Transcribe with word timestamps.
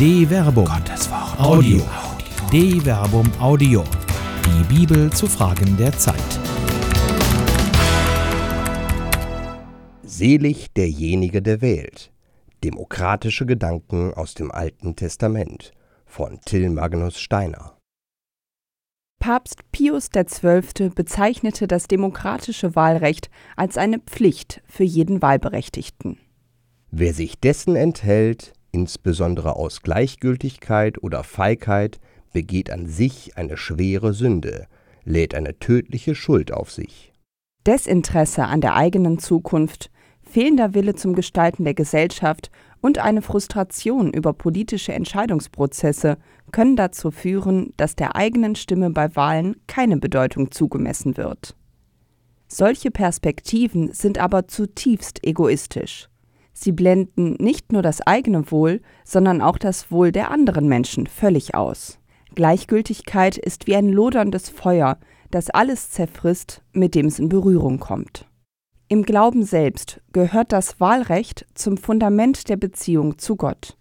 De 0.00 0.26
Verbum. 0.26 0.64
Gottes 0.64 1.10
Wort. 1.10 1.38
Audio. 1.38 1.86
De 2.50 2.80
Verbum 2.80 3.30
Audio. 3.38 3.84
Die 4.46 4.74
Bibel 4.74 5.12
zu 5.12 5.26
Fragen 5.26 5.76
der 5.76 5.92
Zeit. 5.92 6.16
Selig 10.02 10.72
derjenige, 10.72 11.42
der 11.42 11.60
wählt. 11.60 12.10
Demokratische 12.64 13.44
Gedanken 13.44 14.14
aus 14.14 14.32
dem 14.32 14.50
Alten 14.50 14.96
Testament 14.96 15.72
von 16.06 16.40
Till 16.46 16.70
Magnus 16.70 17.20
Steiner. 17.20 17.76
Papst 19.18 19.70
Pius 19.70 20.08
XII. 20.12 20.88
bezeichnete 20.94 21.68
das 21.68 21.88
demokratische 21.88 22.74
Wahlrecht 22.74 23.28
als 23.54 23.76
eine 23.76 23.98
Pflicht 23.98 24.62
für 24.64 24.84
jeden 24.84 25.20
Wahlberechtigten. 25.20 26.16
Wer 26.90 27.12
sich 27.12 27.38
dessen 27.38 27.76
enthält, 27.76 28.54
insbesondere 28.72 29.56
aus 29.56 29.82
Gleichgültigkeit 29.82 31.02
oder 31.02 31.24
Feigheit, 31.24 31.98
begeht 32.32 32.70
an 32.70 32.86
sich 32.86 33.36
eine 33.36 33.56
schwere 33.56 34.12
Sünde, 34.12 34.66
lädt 35.04 35.34
eine 35.34 35.58
tödliche 35.58 36.14
Schuld 36.14 36.52
auf 36.52 36.70
sich. 36.70 37.12
Desinteresse 37.66 38.44
an 38.44 38.60
der 38.60 38.76
eigenen 38.76 39.18
Zukunft, 39.18 39.90
fehlender 40.22 40.74
Wille 40.74 40.94
zum 40.94 41.14
Gestalten 41.14 41.64
der 41.64 41.74
Gesellschaft 41.74 42.50
und 42.80 42.98
eine 42.98 43.22
Frustration 43.22 44.12
über 44.12 44.32
politische 44.32 44.92
Entscheidungsprozesse 44.92 46.16
können 46.52 46.76
dazu 46.76 47.10
führen, 47.10 47.72
dass 47.76 47.96
der 47.96 48.16
eigenen 48.16 48.54
Stimme 48.54 48.90
bei 48.90 49.14
Wahlen 49.16 49.56
keine 49.66 49.96
Bedeutung 49.98 50.50
zugemessen 50.50 51.16
wird. 51.16 51.56
Solche 52.48 52.90
Perspektiven 52.90 53.92
sind 53.92 54.18
aber 54.18 54.48
zutiefst 54.48 55.24
egoistisch. 55.24 56.09
Sie 56.62 56.72
blenden 56.72 57.36
nicht 57.38 57.72
nur 57.72 57.80
das 57.80 58.02
eigene 58.02 58.50
Wohl, 58.50 58.82
sondern 59.02 59.40
auch 59.40 59.56
das 59.56 59.90
Wohl 59.90 60.12
der 60.12 60.30
anderen 60.30 60.68
Menschen 60.68 61.06
völlig 61.06 61.54
aus. 61.54 61.98
Gleichgültigkeit 62.34 63.38
ist 63.38 63.66
wie 63.66 63.76
ein 63.76 63.88
loderndes 63.88 64.50
Feuer, 64.50 64.98
das 65.30 65.48
alles 65.48 65.90
zerfrisst, 65.90 66.60
mit 66.74 66.94
dem 66.94 67.06
es 67.06 67.18
in 67.18 67.30
Berührung 67.30 67.80
kommt. 67.80 68.26
Im 68.88 69.04
Glauben 69.04 69.42
selbst 69.42 70.02
gehört 70.12 70.52
das 70.52 70.80
Wahlrecht 70.80 71.46
zum 71.54 71.78
Fundament 71.78 72.50
der 72.50 72.58
Beziehung 72.58 73.16
zu 73.16 73.36
Gott. 73.36 73.78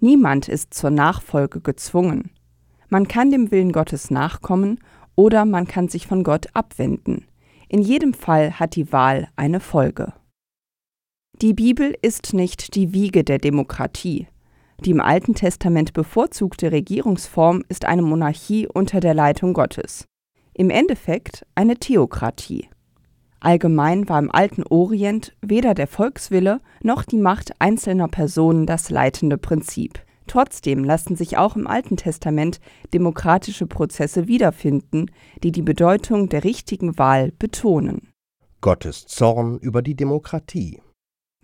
Niemand 0.00 0.48
ist 0.48 0.74
zur 0.74 0.90
Nachfolge 0.90 1.60
gezwungen. 1.60 2.32
Man 2.88 3.06
kann 3.06 3.30
dem 3.30 3.52
Willen 3.52 3.70
Gottes 3.70 4.10
nachkommen 4.10 4.80
oder 5.14 5.44
man 5.44 5.68
kann 5.68 5.86
sich 5.86 6.08
von 6.08 6.24
Gott 6.24 6.46
abwenden. 6.52 7.26
In 7.68 7.80
jedem 7.80 8.12
Fall 8.12 8.58
hat 8.58 8.74
die 8.74 8.92
Wahl 8.92 9.28
eine 9.36 9.60
Folge. 9.60 10.14
Die 11.40 11.54
Bibel 11.54 11.94
ist 12.02 12.34
nicht 12.34 12.74
die 12.74 12.92
Wiege 12.92 13.22
der 13.22 13.38
Demokratie. 13.38 14.26
Die 14.84 14.90
im 14.90 15.00
Alten 15.00 15.34
Testament 15.34 15.92
bevorzugte 15.92 16.72
Regierungsform 16.72 17.62
ist 17.68 17.84
eine 17.84 18.02
Monarchie 18.02 18.66
unter 18.66 18.98
der 18.98 19.14
Leitung 19.14 19.52
Gottes. 19.52 20.04
Im 20.52 20.68
Endeffekt 20.68 21.46
eine 21.54 21.76
Theokratie. 21.76 22.68
Allgemein 23.38 24.08
war 24.08 24.18
im 24.18 24.32
alten 24.32 24.64
Orient 24.64 25.36
weder 25.40 25.74
der 25.74 25.86
Volkswille 25.86 26.60
noch 26.82 27.04
die 27.04 27.18
Macht 27.18 27.52
einzelner 27.60 28.08
Personen 28.08 28.66
das 28.66 28.90
leitende 28.90 29.38
Prinzip. 29.38 30.00
Trotzdem 30.26 30.82
lassen 30.82 31.14
sich 31.14 31.38
auch 31.38 31.54
im 31.54 31.68
Alten 31.68 31.96
Testament 31.96 32.58
demokratische 32.92 33.68
Prozesse 33.68 34.26
wiederfinden, 34.26 35.06
die 35.44 35.52
die 35.52 35.62
Bedeutung 35.62 36.28
der 36.28 36.42
richtigen 36.42 36.98
Wahl 36.98 37.30
betonen. 37.38 38.08
Gottes 38.60 39.06
Zorn 39.06 39.58
über 39.58 39.82
die 39.82 39.94
Demokratie. 39.94 40.80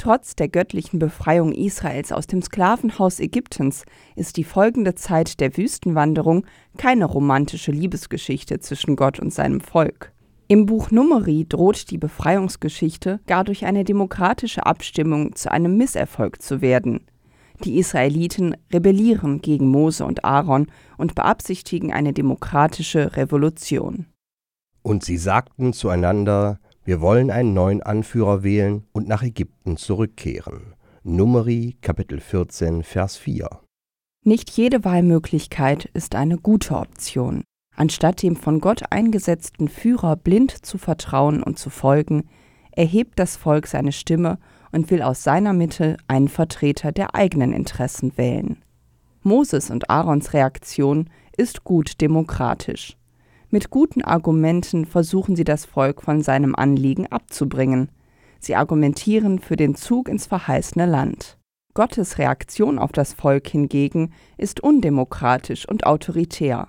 Trotz 0.00 0.34
der 0.34 0.48
göttlichen 0.48 0.98
Befreiung 0.98 1.52
Israels 1.52 2.10
aus 2.10 2.26
dem 2.26 2.40
Sklavenhaus 2.40 3.20
Ägyptens 3.20 3.84
ist 4.16 4.38
die 4.38 4.44
folgende 4.44 4.94
Zeit 4.94 5.40
der 5.40 5.58
Wüstenwanderung 5.58 6.46
keine 6.78 7.04
romantische 7.04 7.70
Liebesgeschichte 7.70 8.60
zwischen 8.60 8.96
Gott 8.96 9.20
und 9.20 9.30
seinem 9.30 9.60
Volk. 9.60 10.12
Im 10.48 10.64
Buch 10.64 10.90
Numeri 10.90 11.44
droht 11.46 11.90
die 11.90 11.98
Befreiungsgeschichte 11.98 13.20
gar 13.26 13.44
durch 13.44 13.66
eine 13.66 13.84
demokratische 13.84 14.64
Abstimmung 14.64 15.34
zu 15.34 15.52
einem 15.52 15.76
Misserfolg 15.76 16.40
zu 16.40 16.62
werden. 16.62 17.00
Die 17.64 17.76
Israeliten 17.76 18.56
rebellieren 18.72 19.42
gegen 19.42 19.68
Mose 19.68 20.06
und 20.06 20.24
Aaron 20.24 20.68
und 20.96 21.14
beabsichtigen 21.14 21.92
eine 21.92 22.14
demokratische 22.14 23.18
Revolution. 23.18 24.06
Und 24.80 25.04
sie 25.04 25.18
sagten 25.18 25.74
zueinander, 25.74 26.58
wir 26.84 27.00
wollen 27.00 27.30
einen 27.30 27.52
neuen 27.52 27.82
Anführer 27.82 28.42
wählen 28.42 28.86
und 28.92 29.06
nach 29.06 29.22
Ägypten 29.22 29.76
zurückkehren. 29.76 30.74
Numeri 31.02 31.76
Kapitel 31.82 32.20
14 32.20 32.82
Vers 32.82 33.16
4. 33.16 33.48
Nicht 34.24 34.50
jede 34.50 34.84
Wahlmöglichkeit 34.84 35.86
ist 35.94 36.14
eine 36.14 36.36
gute 36.36 36.76
Option. 36.76 37.44
Anstatt 37.76 38.22
dem 38.22 38.36
von 38.36 38.60
Gott 38.60 38.82
eingesetzten 38.90 39.68
Führer 39.68 40.16
blind 40.16 40.50
zu 40.66 40.78
vertrauen 40.78 41.42
und 41.42 41.58
zu 41.58 41.70
folgen, 41.70 42.28
erhebt 42.72 43.18
das 43.18 43.36
Volk 43.36 43.66
seine 43.66 43.92
Stimme 43.92 44.38
und 44.72 44.90
will 44.90 45.02
aus 45.02 45.22
seiner 45.22 45.52
Mitte 45.52 45.96
einen 46.08 46.28
Vertreter 46.28 46.92
der 46.92 47.14
eigenen 47.14 47.52
Interessen 47.52 48.16
wählen. 48.16 48.62
Moses 49.22 49.70
und 49.70 49.90
Aarons 49.90 50.32
Reaktion 50.32 51.10
ist 51.36 51.64
gut 51.64 52.00
demokratisch. 52.00 52.96
Mit 53.52 53.70
guten 53.70 54.02
Argumenten 54.02 54.84
versuchen 54.84 55.34
sie 55.34 55.42
das 55.42 55.64
Volk 55.64 56.02
von 56.02 56.22
seinem 56.22 56.54
Anliegen 56.54 57.08
abzubringen. 57.08 57.90
Sie 58.38 58.54
argumentieren 58.54 59.40
für 59.40 59.56
den 59.56 59.74
Zug 59.74 60.08
ins 60.08 60.26
verheißene 60.26 60.86
Land. 60.86 61.36
Gottes 61.74 62.18
Reaktion 62.18 62.78
auf 62.78 62.92
das 62.92 63.12
Volk 63.12 63.48
hingegen 63.48 64.12
ist 64.38 64.60
undemokratisch 64.60 65.68
und 65.68 65.84
autoritär. 65.84 66.68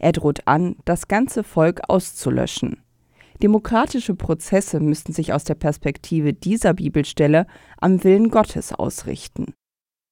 Er 0.00 0.12
droht 0.12 0.46
an, 0.46 0.76
das 0.84 1.06
ganze 1.06 1.44
Volk 1.44 1.82
auszulöschen. 1.88 2.82
Demokratische 3.40 4.16
Prozesse 4.16 4.80
müssten 4.80 5.12
sich 5.12 5.32
aus 5.32 5.44
der 5.44 5.54
Perspektive 5.54 6.32
dieser 6.32 6.74
Bibelstelle 6.74 7.46
am 7.80 8.02
Willen 8.02 8.30
Gottes 8.30 8.72
ausrichten. 8.72 9.54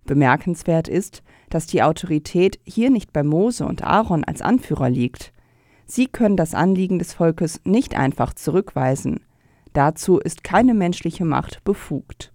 Bemerkenswert 0.05 0.87
ist, 0.87 1.25
dass 1.51 1.67
die 1.67 1.83
Autorität 1.83 2.61
hier 2.65 2.91
nicht 2.91 3.13
bei 3.13 3.25
Mose 3.25 3.67
und 3.67 3.83
Aaron 3.83 4.23
als 4.23 4.41
Anführer 4.41 4.89
liegt. 4.89 5.33
Sie 5.87 6.07
können 6.07 6.37
das 6.37 6.55
Anliegen 6.55 6.99
des 6.99 7.13
Volkes 7.13 7.61
nicht 7.65 7.97
einfach 7.97 8.35
zurückweisen. 8.35 9.21
Dazu 9.73 10.19
ist 10.19 10.43
keine 10.43 10.75
menschliche 10.75 11.25
Macht 11.25 11.63
befugt. 11.65 12.33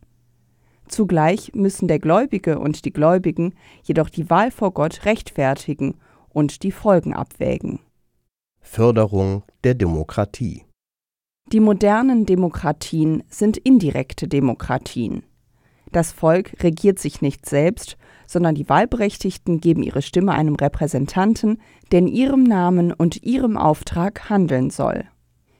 Zugleich 0.87 1.53
müssen 1.53 1.87
der 1.87 1.99
Gläubige 1.99 2.59
und 2.59 2.85
die 2.85 2.91
Gläubigen 2.91 3.53
jedoch 3.83 4.09
die 4.09 4.29
Wahl 4.29 4.51
vor 4.51 4.73
Gott 4.73 5.05
rechtfertigen 5.05 5.95
und 6.29 6.63
die 6.63 6.71
Folgen 6.71 7.13
abwägen. 7.13 7.79
Förderung 8.59 9.43
der 9.63 9.73
Demokratie. 9.73 10.65
Die 11.51 11.59
modernen 11.59 12.25
Demokratien 12.25 13.23
sind 13.27 13.57
indirekte 13.57 14.27
Demokratien. 14.27 15.23
Das 15.91 16.11
Volk 16.11 16.53
regiert 16.63 16.99
sich 16.99 17.21
nicht 17.21 17.45
selbst, 17.45 17.97
sondern 18.25 18.55
die 18.55 18.69
Wahlberechtigten 18.69 19.59
geben 19.59 19.83
ihre 19.83 20.01
Stimme 20.01 20.31
einem 20.31 20.55
Repräsentanten, 20.55 21.61
der 21.91 21.99
in 21.99 22.07
ihrem 22.07 22.43
Namen 22.43 22.93
und 22.93 23.23
ihrem 23.23 23.57
Auftrag 23.57 24.29
handeln 24.29 24.69
soll. 24.69 25.03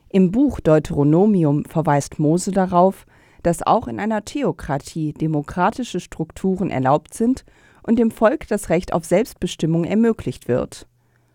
Im 0.10 0.32
Buch 0.32 0.60
Deuteronomium 0.62 1.66
verweist 1.66 2.20
Mose 2.20 2.52
darauf, 2.52 3.06
dass 3.44 3.62
auch 3.62 3.88
in 3.88 4.00
einer 4.00 4.24
Theokratie 4.24 5.14
demokratische 5.14 6.00
Strukturen 6.00 6.70
erlaubt 6.70 7.14
sind 7.14 7.44
und 7.84 7.98
dem 7.98 8.12
Volk 8.12 8.48
das 8.48 8.70
Recht 8.70 8.94
auf 8.94 9.04
Selbstbestimmung 9.04 9.84
ermöglicht 9.84 10.48
wird. 10.48 10.88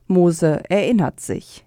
Mose 0.07 0.63
erinnert 0.71 1.21
sich. 1.21 1.67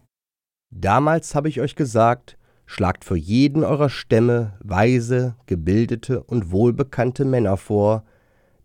Damals 0.72 1.36
habe 1.36 1.50
ich 1.50 1.60
euch 1.62 1.76
gesagt, 1.76 2.39
schlagt 2.70 3.04
für 3.04 3.18
jeden 3.18 3.64
eurer 3.64 3.90
Stämme 3.90 4.54
weise, 4.60 5.36
gebildete 5.48 6.22
und 6.22 6.52
wohlbekannte 6.52 7.26
Männer 7.26 7.58
vor, 7.58 8.04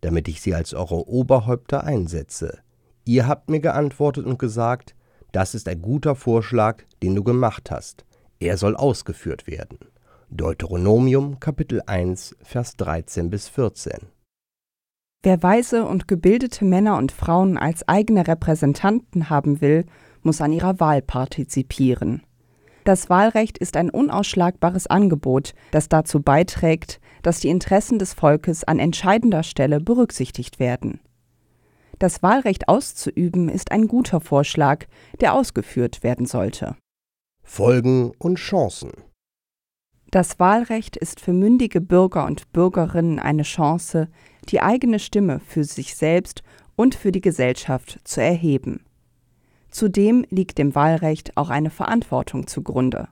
damit 0.01 0.27
ich 0.27 0.41
sie 0.41 0.53
als 0.53 0.75
eure 0.75 1.09
Oberhäupter 1.09 1.83
einsetze. 1.83 2.59
Ihr 3.03 3.27
habt 3.27 3.49
mir 3.49 3.61
geantwortet 3.61 4.27
und 4.27 4.37
gesagt, 4.37 4.95
das 5.31 5.55
ist 5.55 5.67
ein 5.67 5.81
guter 5.81 6.13
Vorschlag, 6.13 6.83
den 7.01 7.15
du 7.15 7.23
gemacht 7.23 7.71
hast. 7.71 8.05
Er 8.39 8.57
soll 8.57 8.75
ausgeführt 8.75 9.47
werden. 9.47 9.79
Deuteronomium 10.29 11.39
Kapitel 11.39 11.81
1 11.87 12.35
Vers 12.43 12.77
13 12.77 13.31
bis 13.31 13.49
14 13.49 13.93
Wer 15.23 15.41
weise 15.41 15.83
und 15.83 16.07
gebildete 16.07 16.63
Männer 16.63 16.99
und 16.99 17.11
Frauen 17.11 17.57
als 17.57 17.87
eigene 17.87 18.27
Repräsentanten 18.27 19.31
haben 19.31 19.61
will, 19.61 19.87
muss 20.21 20.41
an 20.41 20.53
ihrer 20.53 20.79
Wahl 20.79 21.01
partizipieren. 21.01 22.21
Das 22.85 23.09
Wahlrecht 23.09 23.57
ist 23.57 23.75
ein 23.75 23.89
unausschlagbares 23.89 24.87
Angebot, 24.87 25.53
das 25.71 25.89
dazu 25.89 26.21
beiträgt, 26.21 27.01
dass 27.21 27.41
die 27.41 27.49
Interessen 27.49 27.99
des 27.99 28.13
Volkes 28.13 28.63
an 28.63 28.79
entscheidender 28.79 29.43
Stelle 29.43 29.81
berücksichtigt 29.81 30.59
werden. 30.59 31.01
Das 31.99 32.23
Wahlrecht 32.23 32.69
auszuüben 32.69 33.49
ist 33.49 33.71
ein 33.71 33.87
guter 33.87 34.21
Vorschlag, 34.21 34.85
der 35.19 35.33
ausgeführt 35.33 36.03
werden 36.03 36.25
sollte. 36.25 36.77
Folgen 37.43 38.13
und 38.17 38.37
Chancen 38.37 38.91
das 40.15 40.39
Wahlrecht 40.39 40.95
ist 40.95 41.19
für 41.19 41.33
mündige 41.33 41.81
Bürger 41.81 42.25
und 42.25 42.53
Bürgerinnen 42.53 43.19
eine 43.19 43.43
Chance, 43.43 44.07
die 44.47 44.61
eigene 44.61 44.99
Stimme 44.99 45.41
für 45.41 45.65
sich 45.65 45.93
selbst 45.93 46.41
und 46.77 46.95
für 46.95 47.11
die 47.11 47.19
Gesellschaft 47.19 47.99
zu 48.05 48.21
erheben. 48.21 48.84
Zudem 49.75 50.25
liegt 50.29 50.57
dem 50.57 50.73
Wahlrecht 50.73 51.35
auch 51.35 51.49
eine 51.49 51.69
Verantwortung 51.69 52.47
zugrunde. 52.47 53.09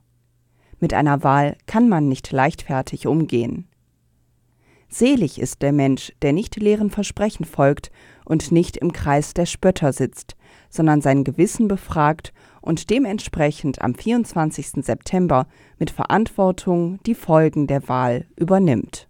Mit 0.80 0.94
einer 0.94 1.21
Wahl 1.21 1.57
kann 1.65 1.89
man 1.89 2.07
nicht 2.07 2.31
leichtfertig 2.31 3.06
umgehen. 3.06 3.68
Selig 4.88 5.42
ist 5.42 5.62
der 5.62 5.74
Mensch, 5.74 6.13
der 6.21 6.31
nicht 6.31 6.56
leeren 6.56 6.89
Versprechen 6.89 7.44
folgt 7.44 7.92
und 8.24 8.54
nicht 8.54 8.77
im 8.77 8.94
Kreis 8.94 9.33
der 9.33 9.45
Spötter 9.45 9.92
sitzt, 9.92 10.38
sondern 10.69 11.01
sein 11.01 11.25
Gewissen 11.25 11.68
befragt 11.68 12.31
und 12.62 12.89
dementsprechend 12.89 13.81
am 13.81 13.94
24. 13.94 14.86
September 14.86 15.48
mit 15.80 15.92
Verantwortung 15.92 16.98
die 17.06 17.15
Folgen 17.15 17.68
der 17.68 17.89
Wahl 17.89 18.25
übernimmt. 18.38 19.10